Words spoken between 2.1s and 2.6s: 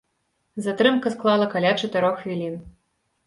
хвілін.